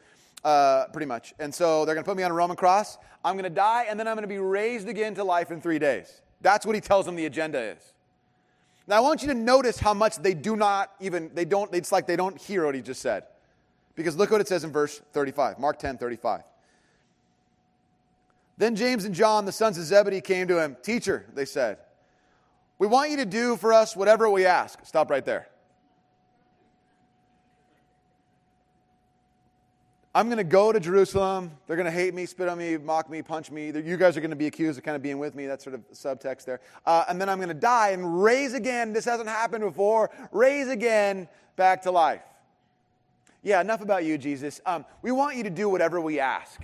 [0.43, 1.35] uh, pretty much.
[1.37, 2.97] And so they're going to put me on a Roman cross.
[3.23, 5.61] I'm going to die, and then I'm going to be raised again to life in
[5.61, 6.21] three days.
[6.39, 7.93] That's what he tells them the agenda is.
[8.91, 11.93] Now, I want you to notice how much they do not even, they don't, it's
[11.93, 13.23] like they don't hear what he just said.
[13.95, 16.41] Because look what it says in verse 35, Mark 10, 35.
[18.57, 20.75] Then James and John, the sons of Zebedee, came to him.
[20.83, 21.77] Teacher, they said,
[22.79, 24.85] we want you to do for us whatever we ask.
[24.85, 25.47] Stop right there.
[30.13, 31.51] I'm going to go to Jerusalem.
[31.67, 33.67] They're going to hate me, spit on me, mock me, punch me.
[33.67, 35.47] You guys are going to be accused of kind of being with me.
[35.47, 36.59] That's sort of subtext there.
[36.85, 38.91] Uh, and then I'm going to die and raise again.
[38.91, 40.11] This hasn't happened before.
[40.33, 42.23] Raise again back to life.
[43.41, 44.59] Yeah, enough about you, Jesus.
[44.65, 46.59] Um, we want you to do whatever we ask.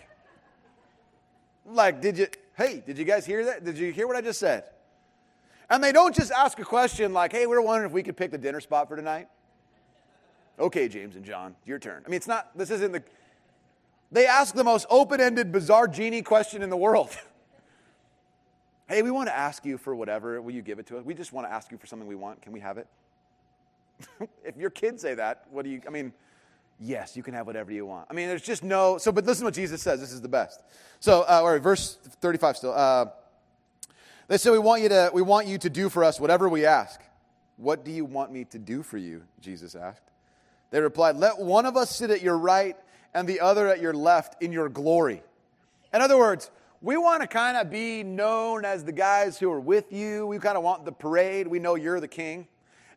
[1.66, 3.64] Like, did you, hey, did you guys hear that?
[3.64, 4.66] Did you hear what I just said?
[5.70, 8.32] And they don't just ask a question like, hey, we're wondering if we could pick
[8.32, 9.30] the dinner spot for tonight.
[10.60, 12.04] Okay, James and John, your turn.
[12.06, 13.04] I mean, it's not, this isn't the,
[14.12, 17.10] they ask the most open ended, bizarre genie question in the world.
[18.88, 20.42] hey, we want to ask you for whatever.
[20.42, 21.06] Will you give it to us?
[21.06, 22.42] We just want to ask you for something we want.
[22.42, 22.88] Can we have it?
[24.46, 26.14] if your kids say that, what do you, I mean,
[26.80, 28.08] yes, you can have whatever you want.
[28.10, 30.00] I mean, there's just no, so, but listen to what Jesus says.
[30.00, 30.62] This is the best.
[31.00, 32.74] So, uh, all right, verse 35 still.
[32.74, 33.08] Uh,
[34.28, 36.66] they say, we want, you to, we want you to do for us whatever we
[36.66, 37.02] ask.
[37.58, 39.24] What do you want me to do for you?
[39.42, 40.04] Jesus asked.
[40.70, 42.76] They replied, Let one of us sit at your right
[43.18, 45.24] and the other at your left in your glory.
[45.92, 46.52] In other words,
[46.84, 50.28] we want to kind of be known as the guys who are with you.
[50.28, 51.48] We kind of want the parade.
[51.48, 52.48] We know you're the king.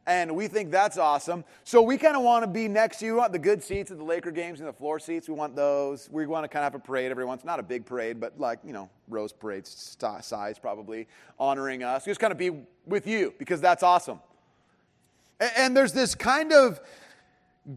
[0.06, 1.42] And we think that's awesome.
[1.64, 3.12] So we kind of want to be next to you.
[3.14, 5.26] We want the good seats at the Laker games and the floor seats.
[5.26, 6.10] We want those.
[6.12, 7.42] We want to kind of have a parade every once.
[7.42, 12.04] Not a big parade, but like, you know, rose parade size probably, honoring us.
[12.04, 12.50] Just kind of be
[12.84, 14.20] with you because that's awesome.
[15.56, 16.80] And there's this kind of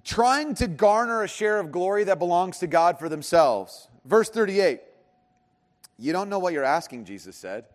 [0.04, 3.88] trying to garner a share of glory that belongs to God for themselves.
[4.06, 4.82] Verse 38
[5.98, 7.66] You don't know what you're asking, Jesus said.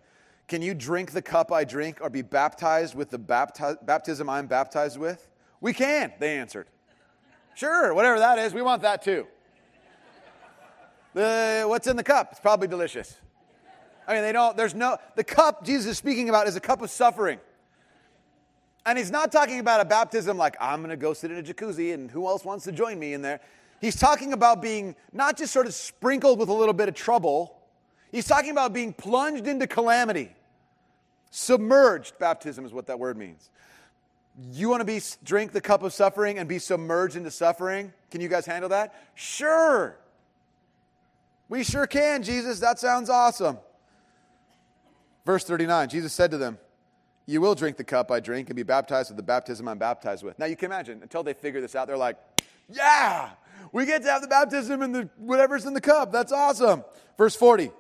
[0.47, 4.47] Can you drink the cup I drink or be baptized with the bapti- baptism I'm
[4.47, 5.29] baptized with?
[5.61, 6.69] We can, they answered.
[7.55, 9.27] Sure, whatever that is, we want that too.
[11.13, 12.29] What's in the cup?
[12.31, 13.17] It's probably delicious.
[14.07, 16.81] I mean, they don't, there's no, the cup Jesus is speaking about is a cup
[16.81, 17.41] of suffering.
[18.89, 21.43] And he's not talking about a baptism like, I'm going to go sit in a
[21.43, 23.41] jacuzzi and who else wants to join me in there.
[23.83, 27.61] He's talking about being not just sort of sprinkled with a little bit of trouble,
[28.11, 30.31] he's talking about being plunged into calamity.
[31.31, 33.51] Submerged baptism is what that word means.
[34.53, 37.93] You want to be drink the cup of suffering and be submerged into suffering?
[38.11, 38.95] Can you guys handle that?
[39.15, 39.99] Sure.
[41.51, 42.61] We sure can, Jesus.
[42.61, 43.59] That sounds awesome.
[45.27, 46.57] Verse 39 Jesus said to them,
[47.29, 50.25] you will drink the cup I drink and be baptized with the baptism I'm baptized
[50.25, 50.39] with.
[50.39, 52.17] Now you can imagine, until they figure this out, they're like,
[52.71, 53.29] yeah,
[53.71, 56.11] we get to have the baptism and the whatever's in the cup.
[56.11, 56.85] That's awesome.
[57.19, 57.71] Verse 40.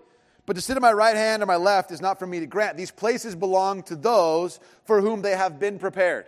[0.45, 2.47] But to sit at my right hand or my left is not for me to
[2.47, 2.77] grant.
[2.77, 6.27] These places belong to those for whom they have been prepared.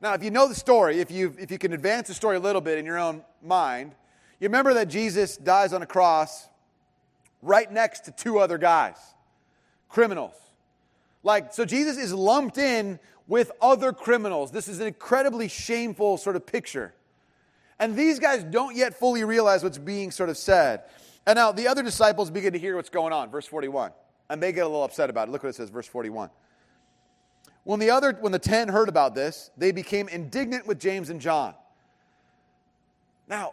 [0.00, 2.40] Now, if you know the story, if you, if you can advance the story a
[2.40, 3.94] little bit in your own mind,
[4.40, 6.48] you remember that Jesus dies on a cross
[7.40, 8.96] right next to two other guys,
[9.88, 10.34] criminals.
[11.22, 14.50] Like, so Jesus is lumped in with other criminals.
[14.50, 16.94] This is an incredibly shameful sort of picture.
[17.78, 20.82] And these guys don't yet fully realize what's being sort of said.
[21.26, 23.92] And now the other disciples begin to hear what's going on, verse 41.
[24.28, 25.32] And they get a little upset about it.
[25.32, 26.30] Look what it says, verse 41.
[27.64, 31.20] When the other when the 10 heard about this, they became indignant with James and
[31.20, 31.54] John.
[33.28, 33.52] Now,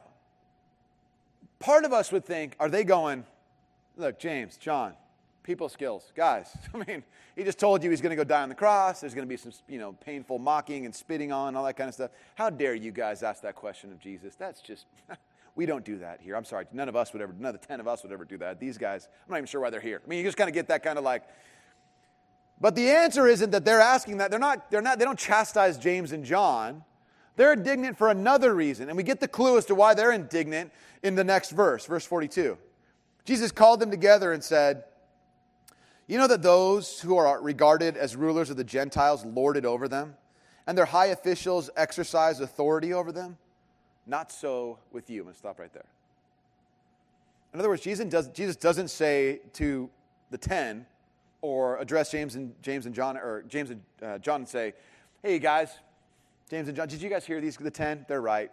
[1.60, 3.25] part of us would think, are they going,
[3.97, 4.93] look, James, John,
[5.49, 6.13] people skills.
[6.15, 7.03] Guys, I mean,
[7.35, 9.01] he just told you he's going to go die on the cross.
[9.01, 11.88] There's going to be some, you know, painful mocking and spitting on, all that kind
[11.88, 12.12] of stuff.
[12.35, 14.35] How dare you guys ask that question of Jesus?
[14.35, 14.85] That's just,
[15.55, 16.35] we don't do that here.
[16.35, 16.65] I'm sorry.
[16.71, 18.59] None of us would ever, none of the 10 of us would ever do that.
[18.59, 19.99] These guys, I'm not even sure why they're here.
[20.05, 21.23] I mean, you just kind of get that kind of like,
[22.62, 24.29] but the answer isn't that they're asking that.
[24.29, 26.83] They're not, they're not, they don't chastise James and John.
[27.38, 28.88] They're indignant for another reason.
[28.88, 32.05] And we get the clue as to why they're indignant in the next verse, verse
[32.05, 32.55] 42.
[33.25, 34.83] Jesus called them together and said,
[36.10, 39.88] you know that those who are regarded as rulers of the Gentiles lord it over
[39.88, 40.15] them,
[40.65, 43.38] and their high officials exercise authority over them?
[44.08, 45.22] Not so with you.
[45.22, 45.86] I'm going to stop right there.
[47.54, 49.88] In other words, Jesus, does, doesn't say to
[50.32, 50.88] the ten
[51.41, 54.74] or address James and James and John or James and uh, John and say,
[55.22, 55.69] "Hey guys,
[56.50, 57.56] James and John, did you guys hear these?
[57.56, 58.52] The ten, they're right.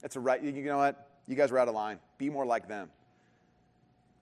[0.00, 0.40] That's a right.
[0.40, 1.08] You know what?
[1.26, 1.98] You guys are out of line.
[2.18, 2.88] Be more like them."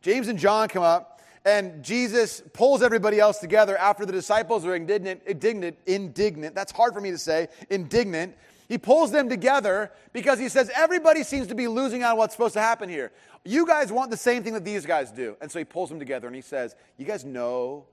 [0.01, 4.77] James and John come up and Jesus pulls everybody else together after the disciples are
[4.77, 6.55] indignant, indignant, indignant.
[6.55, 8.37] That's hard for me to say, indignant.
[8.69, 12.55] He pulls them together because he says everybody seems to be losing on what's supposed
[12.55, 13.11] to happen here.
[13.45, 15.37] You guys want the same thing that these guys do.
[15.41, 17.87] And so he pulls them together and he says, You guys know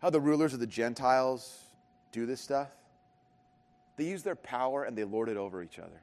[0.00, 1.58] how the rulers of the Gentiles
[2.12, 2.68] do this stuff?
[3.96, 6.02] They use their power and they lord it over each other.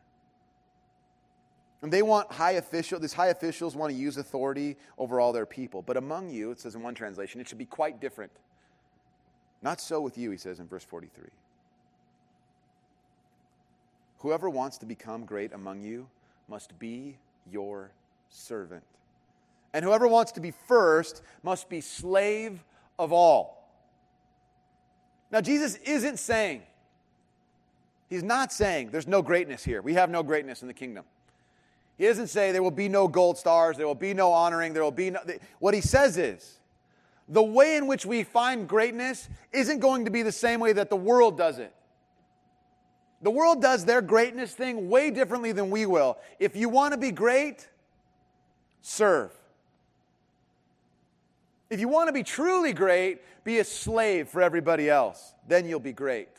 [1.81, 5.47] And they want high official, these high officials want to use authority over all their
[5.47, 5.81] people.
[5.81, 8.31] But among you, it says in one translation, it should be quite different.
[9.63, 11.25] Not so with you, he says in verse 43.
[14.19, 16.07] Whoever wants to become great among you
[16.47, 17.17] must be
[17.51, 17.91] your
[18.29, 18.83] servant.
[19.73, 22.63] And whoever wants to be first must be slave
[22.99, 23.57] of all.
[25.31, 26.61] Now, Jesus isn't saying,
[28.09, 29.81] He's not saying there's no greatness here.
[29.81, 31.05] We have no greatness in the kingdom.
[32.01, 34.81] He doesn't say there will be no gold stars, there will be no honoring, there
[34.81, 35.19] will be no.
[35.59, 36.57] What he says is
[37.29, 40.89] the way in which we find greatness isn't going to be the same way that
[40.89, 41.71] the world does it.
[43.21, 46.17] The world does their greatness thing way differently than we will.
[46.39, 47.69] If you want to be great,
[48.81, 49.31] serve.
[51.69, 55.35] If you want to be truly great, be a slave for everybody else.
[55.47, 56.29] Then you'll be great.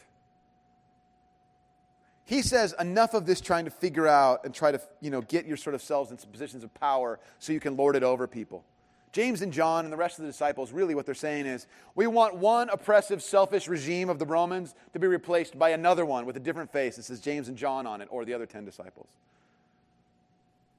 [2.24, 5.46] He says enough of this trying to figure out and try to, you know, get
[5.46, 8.64] your sort of selves into positions of power so you can lord it over people.
[9.12, 12.06] James and John and the rest of the disciples, really what they're saying is we
[12.06, 16.36] want one oppressive, selfish regime of the Romans to be replaced by another one with
[16.36, 19.08] a different face that says James and John on it or the other 10 disciples.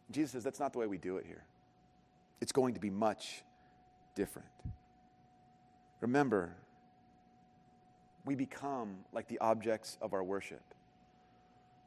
[0.09, 1.43] Jesus says that's not the way we do it here.
[2.41, 3.43] It's going to be much
[4.15, 4.47] different.
[6.01, 6.55] Remember,
[8.25, 10.72] we become like the objects of our worship.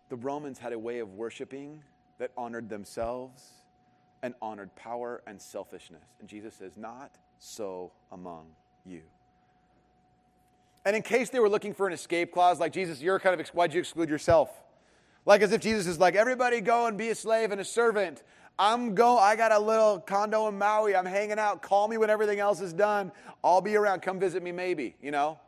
[0.08, 1.82] The Romans had a way of worshiping
[2.18, 3.50] that honored themselves
[4.22, 6.04] and honored power and selfishness.
[6.20, 8.46] And Jesus says, Not so among
[8.84, 9.02] you.
[10.84, 13.48] And in case they were looking for an escape clause, like Jesus, you're kind of,
[13.48, 14.50] why'd you exclude yourself?
[15.24, 18.22] Like as if Jesus is like, everybody go and be a slave and a servant.
[18.58, 20.94] I'm going, I got a little condo in Maui.
[20.94, 21.60] I'm hanging out.
[21.60, 23.10] Call me when everything else is done.
[23.42, 24.00] I'll be around.
[24.00, 25.38] Come visit me, maybe, you know?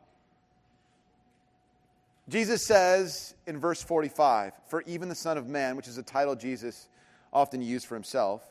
[2.29, 6.35] Jesus says in verse 45, For even the Son of Man, which is a title
[6.35, 6.87] Jesus
[7.33, 8.43] often used for himself,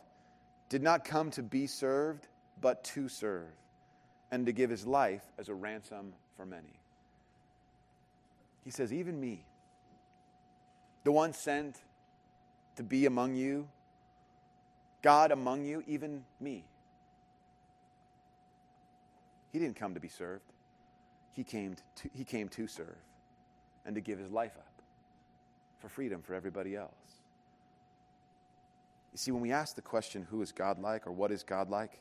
[0.69, 2.27] did not come to be served,
[2.61, 3.47] but to serve,
[4.33, 6.81] and to give his life as a ransom for many.
[8.65, 9.45] He says, Even me,
[11.05, 11.77] the one sent
[12.77, 13.69] to be among you,
[15.03, 16.65] God among you, even me.
[19.53, 20.53] He didn't come to be served,
[21.33, 22.97] he came to, he came to serve
[23.89, 24.83] and to give his life up
[25.79, 26.93] for freedom for everybody else.
[29.13, 31.71] You see, when we ask the question, who is God like or what is God
[31.71, 31.99] like,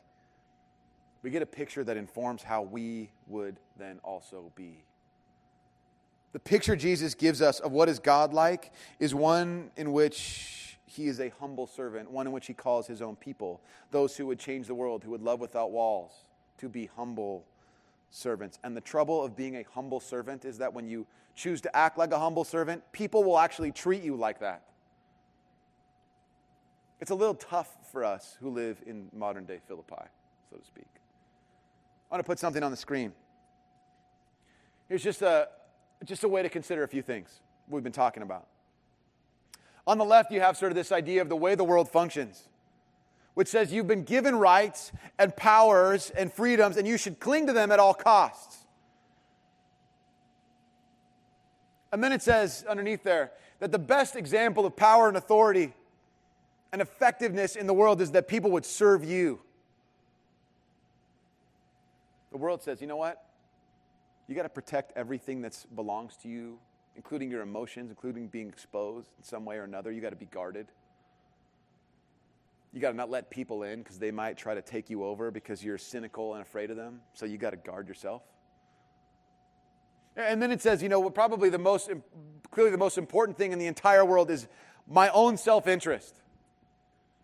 [1.23, 4.83] we get a picture that informs how we would then also be.
[6.33, 11.07] The picture Jesus gives us of what is God like is one in which he
[11.07, 14.39] is a humble servant, one in which he calls his own people, those who would
[14.39, 16.11] change the world, who would love without walls,
[16.57, 17.45] to be humble
[18.09, 18.59] servants.
[18.63, 21.97] And the trouble of being a humble servant is that when you choose to act
[21.97, 24.63] like a humble servant, people will actually treat you like that.
[26.99, 29.95] It's a little tough for us who live in modern day Philippi,
[30.49, 30.87] so to speak.
[32.09, 33.13] I want to put something on the screen.
[34.89, 35.49] Here's just a,
[36.05, 38.47] just a way to consider a few things we've been talking about.
[39.85, 42.47] On the left, you have sort of this idea of the way the world functions
[43.37, 47.53] which says you've been given rights and powers and freedoms, and you should cling to
[47.53, 48.65] them at all costs.
[51.91, 55.71] And then it says underneath there that the best example of power and authority
[56.73, 59.39] and effectiveness in the world is that people would serve you.
[62.31, 63.23] The world says, you know what?
[64.27, 66.57] You got to protect everything that belongs to you,
[66.95, 69.91] including your emotions, including being exposed in some way or another.
[69.91, 70.65] You got to be guarded.
[72.77, 75.31] You got to not let people in because they might try to take you over
[75.31, 77.01] because you're cynical and afraid of them.
[77.15, 78.21] So you got to guard yourself.
[80.15, 81.89] And then it says, you know, probably the most,
[82.51, 84.47] clearly the most important thing in the entire world is
[84.87, 86.21] my own self interest.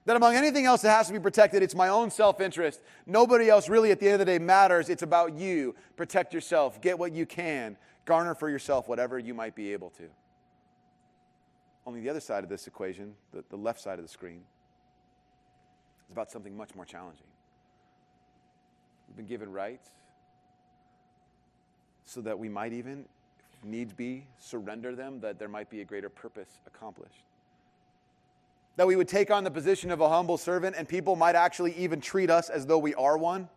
[0.05, 2.81] That among anything else that has to be protected, it's my own self interest.
[3.05, 4.89] Nobody else really at the end of the day matters.
[4.89, 5.75] It's about you.
[5.95, 10.05] Protect yourself, get what you can, garner for yourself whatever you might be able to.
[11.85, 14.41] Only the other side of this equation, the, the left side of the screen,
[16.13, 17.25] about something much more challenging.
[19.07, 19.89] We've been given rights
[22.05, 23.05] so that we might even,
[23.57, 27.25] if needs be, surrender them, that there might be a greater purpose accomplished.
[28.75, 31.73] That we would take on the position of a humble servant and people might actually
[31.75, 33.49] even treat us as though we are one.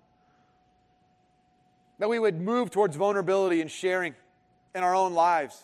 [1.98, 4.14] That we would move towards vulnerability and sharing
[4.74, 5.62] in our own lives,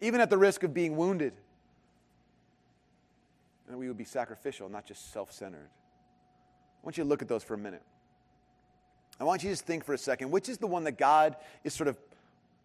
[0.00, 1.32] even at the risk of being wounded
[3.72, 5.70] and that we would be sacrificial, not just self centered.
[6.82, 7.82] I want you to look at those for a minute.
[9.20, 11.36] I want you to just think for a second which is the one that God
[11.64, 11.96] is sort of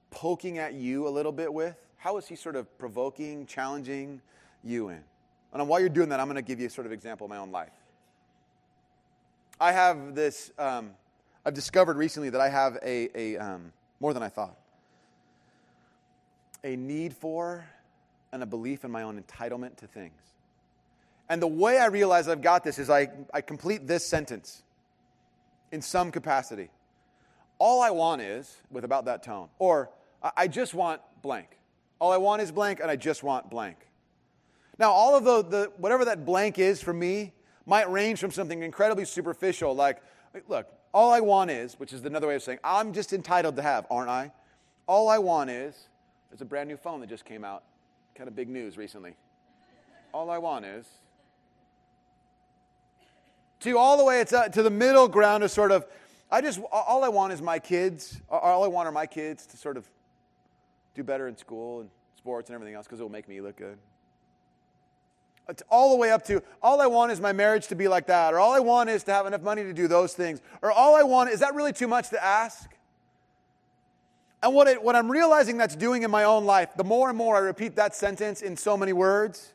[0.10, 1.76] poking at you a little bit with?
[1.98, 4.22] How is He sort of provoking, challenging
[4.64, 5.02] you in?
[5.54, 7.30] And while you're doing that, I'm going to give you a sort of example of
[7.30, 7.72] my own life.
[9.60, 10.92] I have this, um,
[11.46, 14.56] I've discovered recently that I have a, a um, more than I thought,
[16.64, 17.66] a need for
[18.32, 20.22] and a belief in my own entitlement to things.
[21.30, 24.64] And the way I realize I've got this is I, I complete this sentence
[25.72, 26.70] in some capacity.
[27.60, 29.90] All I want is, with about that tone, or
[30.36, 31.58] I just want blank.
[32.00, 33.78] All I want is blank, and I just want blank.
[34.80, 37.34] Now, all of the, the whatever that blank is for me
[37.66, 40.02] might range from something incredibly superficial, like,
[40.48, 43.62] look, all I want is, which is another way of saying, I'm just entitled to
[43.62, 44.32] have, aren't I?
[44.88, 45.90] All I want is,
[46.30, 47.64] there's a brand new phone that just came out,
[48.16, 49.16] kind of big news recently.
[50.14, 50.86] All I want is,
[53.62, 55.86] to all the way it's uh, to the middle ground is sort of
[56.32, 59.58] i just all i want is my kids all i want are my kids to
[59.58, 59.90] sort of
[60.98, 63.56] do better in school and sports and everything else because it will make me look
[63.56, 63.78] good.
[65.48, 68.08] It's all the way up to all i want is my marriage to be like
[68.08, 70.70] that or all i want is to have enough money to do those things or
[70.70, 72.70] all i want is that really too much to ask?
[74.44, 77.18] And what, it, what i'm realizing that's doing in my own life the more and
[77.18, 79.54] more i repeat that sentence in so many words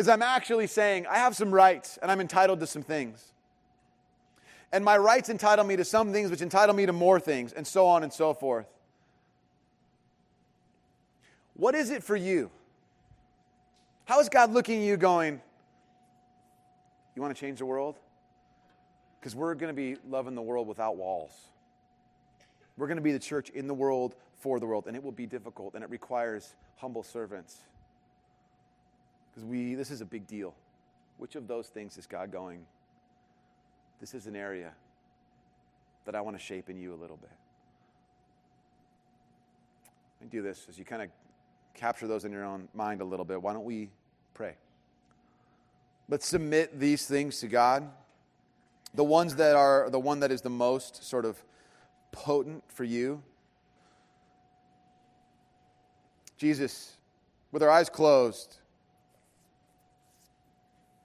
[0.00, 3.32] is I'm actually saying I have some rights and I'm entitled to some things.
[4.72, 7.66] And my rights entitle me to some things, which entitle me to more things, and
[7.66, 8.66] so on and so forth.
[11.54, 12.50] What is it for you?
[14.06, 15.40] How is God looking at you going,
[17.14, 17.98] You want to change the world?
[19.20, 21.32] Because we're going to be loving the world without walls.
[22.78, 25.12] We're going to be the church in the world for the world, and it will
[25.12, 27.58] be difficult, and it requires humble servants.
[29.40, 30.54] Because we, this is a big deal.
[31.16, 32.66] Which of those things is God going,
[33.98, 34.72] this is an area
[36.04, 37.30] that I want to shape in you a little bit?
[40.20, 41.08] I do this as you kind of
[41.72, 43.40] capture those in your own mind a little bit.
[43.40, 43.88] Why don't we
[44.34, 44.56] pray?
[46.10, 47.90] Let's submit these things to God.
[48.92, 51.42] The ones that are the one that is the most sort of
[52.12, 53.22] potent for you.
[56.36, 56.98] Jesus,
[57.52, 58.59] with our eyes closed,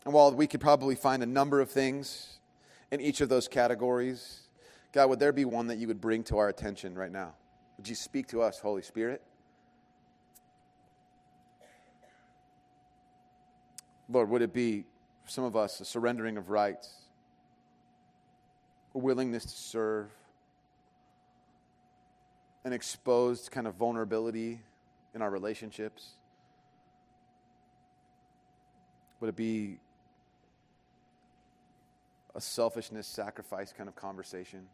[0.05, 2.37] and while we could probably find a number of things
[2.91, 4.41] in each of those categories,
[4.93, 7.33] God, would there be one that you would bring to our attention right now?
[7.77, 9.21] Would you speak to us, Holy Spirit?
[14.07, 14.85] Lord, would it be
[15.23, 16.93] for some of us a surrendering of rights,
[18.93, 20.11] a willingness to serve,
[22.63, 24.61] an exposed kind of vulnerability
[25.15, 26.09] in our relationships?
[29.19, 29.79] Would it be
[32.35, 34.67] a selfishness, sacrifice kind of conversation.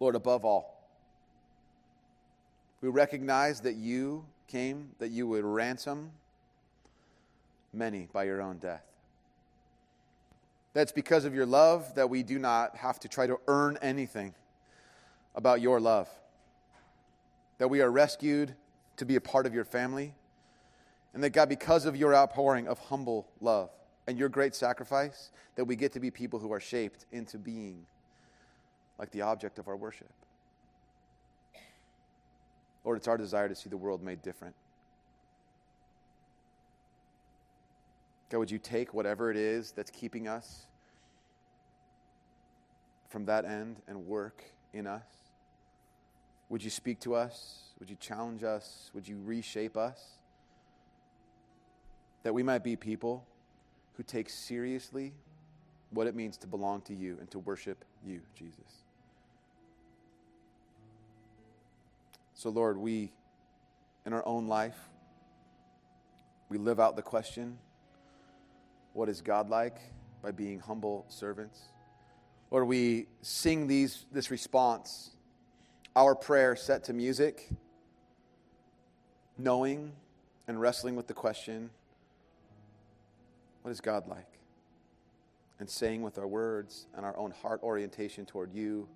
[0.00, 0.82] Lord, above all,
[2.80, 6.10] we recognize that you came, that you would ransom
[7.72, 8.84] many by your own death.
[10.72, 14.34] That's because of your love that we do not have to try to earn anything
[15.34, 16.08] about your love.
[17.58, 18.54] That we are rescued
[18.96, 20.14] to be a part of your family
[21.14, 23.70] and that God, because of your outpouring of humble love
[24.06, 27.84] and your great sacrifice, that we get to be people who are shaped into being
[28.98, 30.10] like the object of our worship.
[32.84, 34.54] Lord, it's our desire to see the world made different.
[38.30, 40.66] God, would you take whatever it is that's keeping us
[43.08, 45.02] from that end and work in us?
[46.48, 47.72] Would you speak to us?
[47.80, 48.90] Would you challenge us?
[48.94, 50.19] Would you reshape us?
[52.22, 53.26] That we might be people
[53.96, 55.12] who take seriously
[55.90, 58.84] what it means to belong to you and to worship you, Jesus.
[62.34, 63.12] So, Lord, we,
[64.06, 64.78] in our own life,
[66.48, 67.58] we live out the question
[68.92, 69.76] what is God like
[70.22, 71.60] by being humble servants?
[72.50, 75.10] Lord, we sing these, this response,
[75.94, 77.48] our prayer set to music,
[79.38, 79.92] knowing
[80.48, 81.70] and wrestling with the question
[83.62, 84.38] what is God like?
[85.58, 88.88] And saying with our words and our own heart orientation toward you,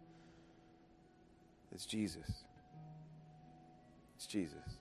[1.73, 2.45] it's Jesus.
[4.17, 4.79] It's Jesus.